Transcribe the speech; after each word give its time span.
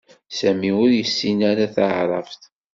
Sami 0.37 0.71
ur 0.83 0.89
yessin 0.93 1.39
ara 1.51 1.65
Taɛrabt 1.75 2.41